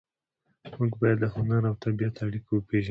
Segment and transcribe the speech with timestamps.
[0.77, 2.79] موږ باید د هنر او طبیعت اړیکه وپېژنو